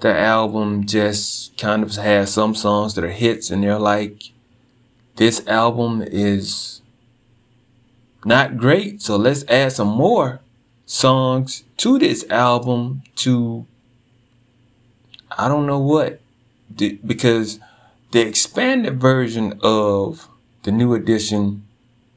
the 0.00 0.16
album 0.16 0.86
just 0.86 1.58
kind 1.58 1.82
of 1.82 1.94
has 1.96 2.32
some 2.32 2.54
songs 2.54 2.94
that 2.94 3.04
are 3.04 3.10
hits 3.10 3.50
and 3.50 3.62
they're 3.62 3.78
like, 3.78 4.30
this 5.16 5.44
album 5.48 6.02
is 6.06 6.80
not 8.24 8.56
great, 8.56 9.02
so 9.02 9.16
let's 9.16 9.44
add 9.48 9.72
some 9.72 9.88
more 9.88 10.40
songs 10.86 11.64
to 11.78 11.98
this 11.98 12.24
album 12.30 13.02
to, 13.16 13.66
I 15.36 15.48
don't 15.48 15.66
know 15.66 15.80
what, 15.80 16.20
because 16.76 17.58
the 18.10 18.20
expanded 18.20 19.00
version 19.00 19.58
of 19.62 20.28
the 20.62 20.72
new 20.72 20.94
edition 20.94 21.64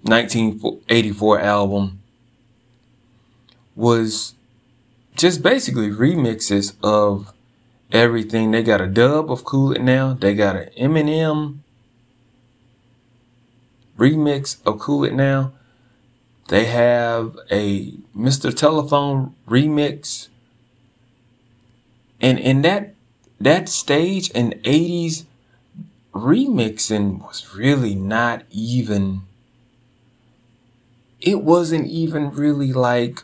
1984 0.03 1.39
album 1.39 2.01
was 3.75 4.33
just 5.15 5.43
basically 5.43 5.89
remixes 5.89 6.73
of 6.81 7.33
everything. 7.91 8.51
They 8.51 8.63
got 8.63 8.81
a 8.81 8.87
dub 8.87 9.31
of 9.31 9.43
Cool 9.43 9.73
It 9.73 9.81
Now. 9.81 10.13
They 10.13 10.33
got 10.33 10.55
an 10.55 10.69
Eminem 10.79 11.59
remix 13.97 14.57
of 14.65 14.79
Cool 14.79 15.03
It 15.03 15.13
Now. 15.13 15.51
They 16.47 16.65
have 16.65 17.37
a 17.51 17.91
Mr. 18.17 18.55
Telephone 18.55 19.35
remix. 19.47 20.29
And 22.19 22.39
in 22.39 22.61
that 22.63 22.95
that 23.39 23.69
stage 23.69 24.29
in 24.31 24.51
80s 24.63 25.25
remixing 26.13 27.21
was 27.21 27.55
really 27.55 27.95
not 27.95 28.43
even 28.51 29.21
it 31.21 31.43
wasn't 31.43 31.87
even 31.87 32.31
really 32.31 32.73
like 32.73 33.23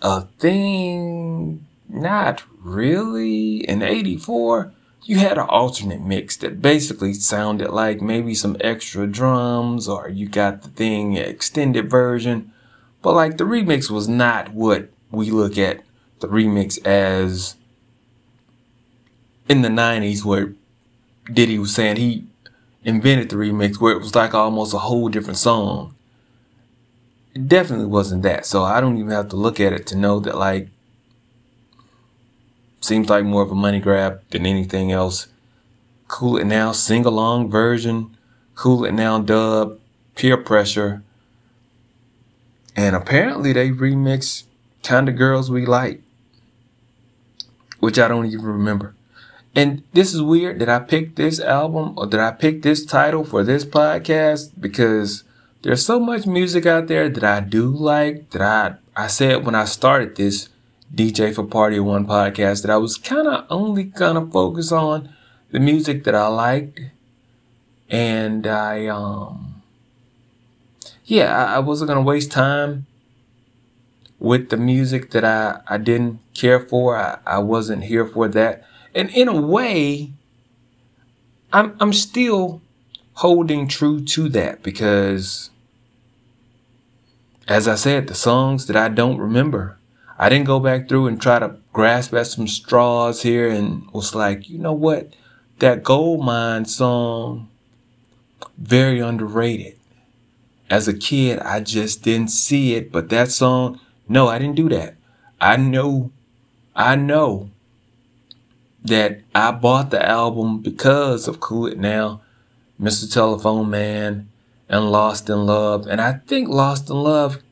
a 0.00 0.22
thing. 0.38 1.66
Not 1.88 2.44
really. 2.62 3.68
In 3.68 3.82
84, 3.82 4.72
you 5.02 5.18
had 5.18 5.38
an 5.38 5.46
alternate 5.48 6.02
mix 6.02 6.36
that 6.38 6.62
basically 6.62 7.14
sounded 7.14 7.70
like 7.70 8.00
maybe 8.00 8.34
some 8.34 8.56
extra 8.60 9.06
drums 9.06 9.88
or 9.88 10.08
you 10.08 10.28
got 10.28 10.62
the 10.62 10.68
thing 10.68 11.16
extended 11.16 11.90
version. 11.90 12.52
But 13.02 13.14
like 13.14 13.36
the 13.36 13.44
remix 13.44 13.90
was 13.90 14.08
not 14.08 14.52
what 14.54 14.90
we 15.10 15.30
look 15.30 15.58
at 15.58 15.82
the 16.20 16.28
remix 16.28 16.84
as 16.86 17.56
in 19.48 19.62
the 19.62 19.68
90s 19.68 20.24
where 20.24 20.54
Diddy 21.32 21.58
was 21.58 21.74
saying 21.74 21.96
he 21.96 22.26
invented 22.84 23.30
the 23.30 23.36
remix 23.36 23.80
where 23.80 23.92
it 23.92 24.00
was 24.00 24.14
like 24.14 24.34
almost 24.34 24.74
a 24.74 24.78
whole 24.78 25.08
different 25.08 25.38
song. 25.38 25.94
It 27.34 27.48
definitely 27.48 27.86
wasn't 27.86 28.22
that. 28.22 28.46
So 28.46 28.64
I 28.64 28.80
don't 28.80 28.98
even 28.98 29.10
have 29.10 29.28
to 29.28 29.36
look 29.36 29.60
at 29.60 29.72
it 29.72 29.86
to 29.88 29.96
know 29.96 30.20
that 30.20 30.36
like 30.36 30.68
seems 32.80 33.08
like 33.08 33.24
more 33.24 33.42
of 33.42 33.50
a 33.50 33.54
money 33.54 33.78
grab 33.80 34.22
than 34.30 34.46
anything 34.46 34.90
else. 34.90 35.28
Cool 36.08 36.38
it 36.38 36.44
now, 36.44 36.72
sing 36.72 37.04
along 37.04 37.50
version, 37.50 38.16
cool 38.54 38.84
it 38.84 38.92
now 38.92 39.20
dub, 39.20 39.78
peer 40.16 40.36
pressure. 40.36 41.02
And 42.74 42.96
apparently 42.96 43.52
they 43.52 43.70
remix 43.70 44.44
kind 44.82 45.08
of 45.08 45.16
girls 45.16 45.50
we 45.50 45.66
like, 45.66 46.02
which 47.78 47.98
I 47.98 48.08
don't 48.08 48.26
even 48.26 48.42
remember. 48.42 48.94
And 49.54 49.82
this 49.92 50.14
is 50.14 50.22
weird. 50.22 50.58
That 50.60 50.68
I 50.68 50.78
picked 50.78 51.16
this 51.16 51.40
album 51.40 51.94
or 51.96 52.06
that 52.06 52.20
I 52.20 52.30
picked 52.30 52.62
this 52.62 52.84
title 52.84 53.24
for 53.24 53.42
this 53.42 53.64
podcast? 53.64 54.52
Because 54.60 55.24
there's 55.62 55.84
so 55.84 55.98
much 56.00 56.26
music 56.26 56.66
out 56.66 56.86
there 56.86 57.08
that 57.08 57.24
I 57.24 57.40
do 57.40 57.68
like 57.68 58.30
that 58.30 58.42
I 58.42 58.76
I 58.96 59.06
said 59.06 59.44
when 59.44 59.54
I 59.54 59.64
started 59.64 60.16
this 60.16 60.48
DJ 60.94 61.34
for 61.34 61.44
Party 61.44 61.78
One 61.80 62.06
podcast 62.06 62.62
that 62.62 62.70
I 62.70 62.76
was 62.76 62.96
kind 62.96 63.28
of 63.28 63.46
only 63.50 63.84
gonna 63.84 64.26
focus 64.26 64.72
on 64.72 65.14
the 65.50 65.60
music 65.60 66.04
that 66.04 66.14
I 66.14 66.26
liked, 66.28 66.80
and 67.88 68.46
I 68.46 68.86
um 68.86 69.62
yeah 71.04 71.44
I, 71.44 71.56
I 71.56 71.58
wasn't 71.58 71.88
gonna 71.88 72.02
waste 72.02 72.30
time 72.30 72.86
with 74.18 74.50
the 74.50 74.56
music 74.56 75.10
that 75.12 75.24
I 75.24 75.60
I 75.68 75.78
didn't 75.78 76.20
care 76.34 76.60
for. 76.60 76.96
I, 76.96 77.18
I 77.26 77.38
wasn't 77.38 77.84
here 77.84 78.06
for 78.06 78.28
that, 78.28 78.64
and 78.94 79.10
in 79.10 79.28
a 79.28 79.40
way, 79.40 80.12
I'm 81.52 81.76
I'm 81.80 81.92
still 81.92 82.60
holding 83.14 83.68
true 83.68 84.02
to 84.02 84.28
that 84.30 84.62
because, 84.62 85.50
as 87.46 87.68
I 87.68 87.74
said, 87.74 88.06
the 88.06 88.14
songs 88.14 88.66
that 88.66 88.76
I 88.76 88.88
don't 88.88 89.18
remember, 89.18 89.76
I 90.18 90.28
didn't 90.28 90.46
go 90.46 90.60
back 90.60 90.88
through 90.88 91.06
and 91.06 91.20
try 91.20 91.38
to 91.38 91.56
grasp 91.72 92.14
at 92.14 92.26
some 92.26 92.48
straws 92.48 93.22
here 93.22 93.48
and 93.48 93.90
was 93.92 94.14
like, 94.14 94.48
you 94.48 94.58
know 94.58 94.72
what? 94.72 95.14
That 95.58 95.82
Goldmine 95.82 96.64
song, 96.64 97.48
very 98.56 99.00
underrated. 99.00 99.76
As 100.68 100.86
a 100.86 100.94
kid, 100.94 101.40
I 101.40 101.60
just 101.60 102.02
didn't 102.02 102.30
see 102.30 102.74
it, 102.74 102.92
but 102.92 103.08
that 103.10 103.30
song, 103.30 103.80
no, 104.08 104.28
I 104.28 104.38
didn't 104.38 104.56
do 104.56 104.68
that. 104.68 104.94
I 105.40 105.56
know, 105.56 106.12
I 106.76 106.96
know 106.96 107.50
that 108.84 109.20
I 109.34 109.50
bought 109.50 109.90
the 109.90 110.04
album 110.04 110.60
because 110.60 111.28
of 111.28 111.40
Cool 111.40 111.66
It 111.66 111.78
Now 111.78 112.22
Mr. 112.80 113.12
Telephone 113.12 113.68
Man, 113.68 114.28
and 114.68 114.90
Lost 114.90 115.28
in 115.28 115.44
Love. 115.44 115.86
And 115.86 116.00
I 116.00 116.14
think 116.14 116.48
Lost 116.48 116.88
in 116.88 116.96
Love 116.96 117.42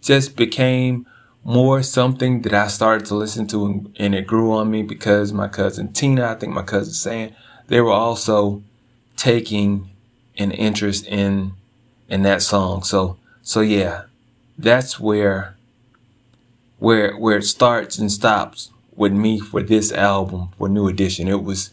just 0.00 0.36
became 0.36 1.06
more 1.44 1.82
something 1.82 2.42
that 2.42 2.54
I 2.54 2.68
started 2.68 3.06
to 3.06 3.14
listen 3.14 3.46
to 3.48 3.90
and 3.98 4.14
it 4.14 4.26
grew 4.26 4.52
on 4.52 4.70
me 4.70 4.82
because 4.82 5.32
my 5.32 5.48
cousin 5.48 5.92
Tina, 5.92 6.28
I 6.28 6.34
think 6.34 6.52
my 6.52 6.62
cousin 6.62 6.94
Sam, 6.94 7.32
they 7.66 7.80
were 7.80 7.92
also 7.92 8.62
taking 9.16 9.90
an 10.38 10.52
interest 10.52 11.06
in 11.06 11.52
in 12.08 12.22
that 12.22 12.42
song. 12.42 12.82
So 12.82 13.16
so 13.42 13.60
yeah, 13.60 14.04
that's 14.58 15.00
where 15.00 15.56
where 16.78 17.16
where 17.16 17.38
it 17.38 17.44
starts 17.44 17.98
and 17.98 18.12
stops 18.12 18.70
with 19.00 19.12
me 19.12 19.40
for 19.40 19.62
this 19.62 19.90
album 19.92 20.50
for 20.58 20.68
New 20.68 20.86
Edition. 20.86 21.26
It 21.26 21.42
was 21.42 21.72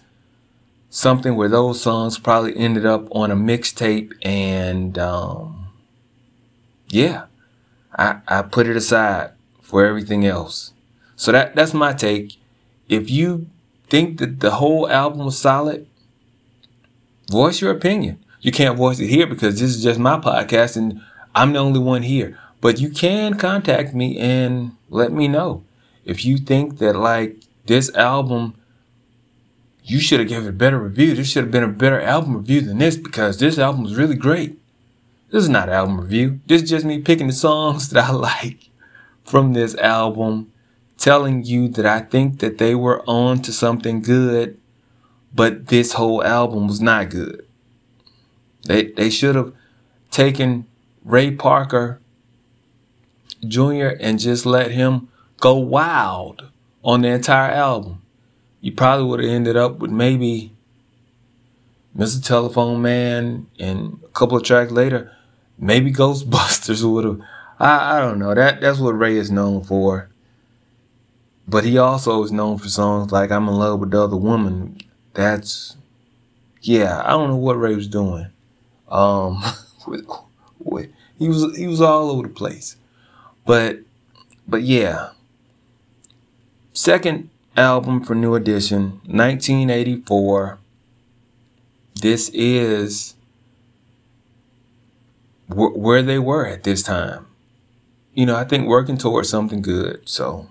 something 0.90 1.36
where 1.36 1.50
those 1.50 1.82
songs 1.82 2.18
probably 2.18 2.56
ended 2.56 2.86
up 2.86 3.06
on 3.13 3.32
a 3.32 3.36
mixtape 3.36 4.13
and 4.22 4.98
um, 4.98 5.68
yeah 6.88 7.26
I, 7.94 8.20
I 8.30 8.44
put 8.44 8.66
it 8.66 8.78
aside 8.78 9.32
for 9.62 9.86
everything 9.86 10.26
else. 10.26 10.72
So 11.18 11.34
that 11.34 11.54
that's 11.54 11.74
my 11.74 11.92
take. 11.92 12.38
If 12.88 13.12
you 13.12 13.48
think 13.90 14.20
that 14.20 14.40
the 14.40 14.52
whole 14.52 14.90
album 14.90 15.26
was 15.26 15.38
solid 15.38 15.86
voice 17.30 17.60
your 17.60 17.72
opinion. 17.72 18.24
You 18.40 18.54
can't 18.54 18.78
voice 18.78 19.02
it 19.02 19.08
here 19.08 19.28
because 19.28 19.60
this 19.60 19.76
is 19.76 19.84
just 19.84 20.00
my 20.00 20.18
podcast 20.18 20.78
and 20.78 21.02
i'm 21.36 21.52
the 21.52 21.60
only 21.60 21.82
one 21.82 22.04
here. 22.04 22.40
But 22.62 22.80
you 22.80 22.90
can 22.90 23.34
contact 23.34 23.94
me 23.94 24.18
and 24.18 24.78
let 24.90 25.12
me 25.12 25.28
know 25.28 25.63
if 26.08 26.26
you 26.26 26.38
think 26.38 26.80
that 26.80 26.96
like 26.96 27.36
this 27.65 27.93
album 27.93 28.56
you 29.84 30.00
should 30.02 30.20
have 30.20 30.28
given 30.28 30.50
a 30.50 30.52
better 30.52 30.80
review. 30.80 31.15
This 31.15 31.32
should 31.32 31.46
have 31.46 31.52
been 31.52 31.63
a 31.63 31.70
better 31.70 32.02
album 32.02 32.36
review 32.36 32.60
than 32.60 32.80
this 32.80 32.98
because 32.98 33.39
this 33.39 33.58
album 33.58 33.84
was 33.84 33.96
really 33.96 34.15
great. 34.15 34.60
This 35.30 35.43
is 35.43 35.50
not 35.50 35.70
album 35.70 36.00
review. 36.00 36.41
This 36.46 36.63
is 36.63 36.70
just 36.70 36.86
me 36.86 37.00
picking 37.00 37.28
the 37.28 37.34
songs 37.34 37.89
that 37.91 38.10
I 38.10 38.12
like 38.12 38.70
from 39.24 39.54
this 39.54 39.76
album, 39.76 40.52
telling 40.98 41.46
you 41.46 41.70
that 41.70 41.86
I 41.86 42.02
think 42.02 42.39
that 42.39 42.58
they 42.58 42.76
were 42.76 43.02
on 43.08 43.41
to 43.43 43.54
something 43.54 44.02
good, 44.02 44.58
but 45.34 45.67
this 45.67 45.93
whole 45.93 46.24
album 46.24 46.67
was 46.67 46.82
not 46.82 47.10
good. 47.10 47.46
They 48.65 48.88
they 48.91 49.10
should 49.10 49.36
have 49.36 49.54
taken 50.12 50.65
Ray 51.06 51.32
Parker 51.32 52.02
Jr. 53.48 53.91
and 54.02 54.20
just 54.20 54.46
let 54.46 54.72
him 54.72 55.08
go 55.39 55.56
wild 55.56 56.50
on 56.84 57.02
the 57.02 57.08
entire 57.10 57.52
album 57.52 58.02
you 58.62 58.71
probably 58.71 59.06
would 59.06 59.19
have 59.21 59.30
ended 59.30 59.56
up 59.56 59.80
with 59.80 59.91
maybe 59.91 60.52
Mr. 61.97 62.23
Telephone 62.23 62.82
Man 62.82 63.47
and 63.60 64.00
a 64.04 64.08
couple 64.10 64.38
of 64.38 64.43
tracks 64.43 64.71
later, 64.71 65.12
maybe 65.58 65.91
Ghostbusters 65.91 66.84
would 66.93 67.06
have 67.06 67.21
I, 67.60 67.97
I 67.97 68.02
don't 68.02 68.19
know. 68.19 68.36
That 68.36 68.62
that's 68.62 68.80
what 68.80 68.91
Ray 68.91 69.17
is 69.17 69.32
known 69.32 69.63
for. 69.63 70.10
But 71.47 71.63
he 71.63 71.78
also 71.78 72.21
is 72.23 72.32
known 72.32 72.58
for 72.58 72.67
songs 72.67 73.12
like 73.12 73.32
I'm 73.32 73.47
in 73.47 73.56
love 73.56 73.80
with 73.80 73.91
the 73.91 74.04
other 74.04 74.17
woman. 74.17 74.80
That's 75.13 75.76
yeah, 76.62 77.02
I 77.06 77.12
don't 77.12 77.30
know 77.30 77.38
what 77.38 77.60
Ray 77.60 77.73
was 77.73 77.88
doing. 77.88 78.28
Um 78.89 79.41
he 81.17 81.30
was 81.30 81.58
he 81.58 81.67
was 81.67 81.82
all 81.82 82.12
over 82.12 82.28
the 82.28 82.34
place. 82.34 82.76
But 83.45 83.80
but 84.47 84.62
yeah. 84.62 85.12
Second 86.78 87.32
album 87.58 88.04
for 88.04 88.13
New 88.13 88.36
Edition, 88.36 89.02
1984. 89.08 90.60
This 92.00 92.30
is 92.36 93.16
wh- 95.48 95.76
where 95.76 96.04
they 96.04 96.20
were 96.20 96.46
at 96.46 96.66
this 96.66 96.84
time. 96.84 97.26
You 98.13 98.28
know, 98.28 98.36
I 98.36 98.44
think 98.44 98.68
working 98.68 98.96
towards 98.96 99.28
something 99.28 99.63
good. 99.63 100.08
So, 100.08 100.50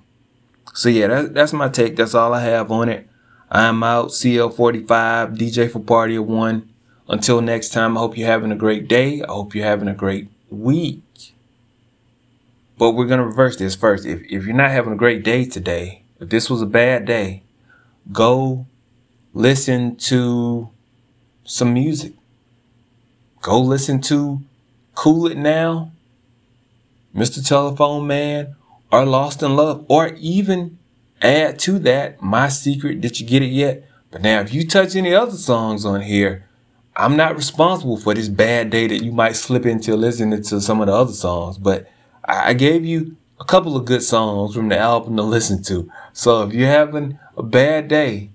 so 0.74 0.88
yeah, 0.88 1.06
that, 1.06 1.34
that's 1.34 1.52
my 1.52 1.68
take. 1.68 1.94
That's 1.94 2.12
all 2.12 2.34
I 2.34 2.40
have 2.40 2.72
on 2.72 2.88
it. 2.88 3.08
I'm 3.48 3.84
out. 3.84 4.08
CL45, 4.08 5.36
DJ 5.38 5.70
for 5.70 5.78
Party 5.78 6.16
of 6.16 6.26
One. 6.26 6.68
Until 7.08 7.40
next 7.40 7.68
time, 7.68 7.96
I 7.96 8.00
hope 8.00 8.18
you're 8.18 8.26
having 8.26 8.50
a 8.50 8.56
great 8.56 8.88
day. 8.88 9.22
I 9.22 9.30
hope 9.30 9.54
you're 9.54 9.64
having 9.64 9.86
a 9.86 9.94
great 9.94 10.28
week. 10.50 11.34
But 12.78 12.90
we're 12.90 13.06
going 13.06 13.20
to 13.20 13.26
reverse 13.26 13.56
this 13.56 13.76
first. 13.76 14.04
If, 14.04 14.22
if 14.22 14.44
you're 14.44 14.56
not 14.56 14.72
having 14.72 14.92
a 14.92 14.96
great 14.96 15.22
day 15.22 15.44
today, 15.44 16.02
if 16.20 16.28
this 16.28 16.48
was 16.48 16.62
a 16.62 16.66
bad 16.66 17.04
day, 17.04 17.42
go 18.12 18.66
listen 19.34 19.96
to 19.96 20.70
some 21.44 21.74
music. 21.74 22.12
Go 23.42 23.60
listen 23.60 24.00
to 24.02 24.40
Cool 24.94 25.26
It 25.26 25.36
Now, 25.36 25.92
Mr. 27.14 27.46
Telephone 27.46 28.06
Man, 28.06 28.56
or 28.90 29.04
Lost 29.04 29.42
in 29.42 29.56
Love, 29.56 29.84
or 29.88 30.08
even 30.14 30.78
add 31.22 31.58
to 31.60 31.78
that 31.80 32.20
My 32.22 32.48
Secret. 32.48 33.00
Did 33.00 33.20
you 33.20 33.26
get 33.26 33.42
it 33.42 33.46
yet? 33.46 33.84
But 34.10 34.22
now, 34.22 34.40
if 34.40 34.52
you 34.52 34.66
touch 34.66 34.96
any 34.96 35.14
other 35.14 35.36
songs 35.36 35.84
on 35.84 36.00
here, 36.00 36.46
I'm 36.96 37.16
not 37.16 37.36
responsible 37.36 37.98
for 37.98 38.14
this 38.14 38.28
bad 38.28 38.70
day 38.70 38.86
that 38.86 39.04
you 39.04 39.12
might 39.12 39.36
slip 39.36 39.66
into 39.66 39.94
listening 39.96 40.42
to 40.42 40.60
some 40.60 40.80
of 40.80 40.86
the 40.86 40.94
other 40.94 41.12
songs. 41.12 41.58
But 41.58 41.90
I 42.24 42.54
gave 42.54 42.84
you 42.84 43.16
a 43.38 43.44
couple 43.44 43.76
of 43.76 43.84
good 43.84 44.02
songs 44.02 44.54
from 44.54 44.68
the 44.68 44.78
album 44.78 45.16
to 45.16 45.22
listen 45.22 45.62
to. 45.64 45.90
So 46.12 46.42
if 46.42 46.54
you're 46.54 46.68
having 46.68 47.18
a 47.36 47.42
bad 47.42 47.88
day, 47.88 48.30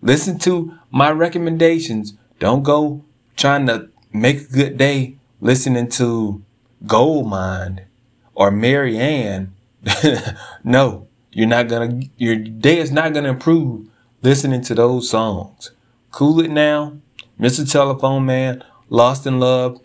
listen 0.00 0.38
to 0.40 0.74
my 0.90 1.10
recommendations. 1.10 2.14
Don't 2.38 2.62
go 2.62 3.04
trying 3.36 3.66
to 3.66 3.88
make 4.12 4.42
a 4.42 4.52
good 4.52 4.78
day 4.78 5.16
listening 5.40 5.88
to 5.88 6.42
Goldmine 6.86 7.86
or 8.34 8.50
Marianne. 8.50 9.54
no, 10.64 11.08
you're 11.32 11.48
not 11.48 11.68
gonna, 11.68 12.00
your 12.16 12.36
day 12.36 12.78
is 12.78 12.92
not 12.92 13.12
gonna 13.12 13.30
improve 13.30 13.88
listening 14.22 14.62
to 14.62 14.74
those 14.74 15.10
songs. 15.10 15.72
Cool 16.10 16.40
it 16.40 16.50
now, 16.50 16.96
Mr. 17.38 17.70
Telephone 17.70 18.24
Man, 18.26 18.64
Lost 18.88 19.26
in 19.26 19.40
Love. 19.40 19.80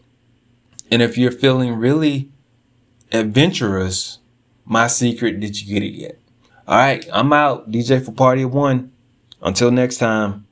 And 0.92 1.02
if 1.02 1.18
you're 1.18 1.32
feeling 1.32 1.76
really 1.76 2.30
adventurous, 3.12 4.20
my 4.66 4.88
secret, 4.88 5.40
did 5.40 5.60
you 5.60 5.74
get 5.74 5.84
it 5.84 5.94
yet? 5.94 6.20
All 6.68 6.78
right, 6.78 7.08
I'm 7.12 7.34
out. 7.34 7.72
DJ 7.72 8.04
for 8.04 8.12
Party 8.12 8.44
of 8.44 8.54
One. 8.54 8.92
Until 9.42 9.72
next 9.72 9.98
time. 9.98 10.43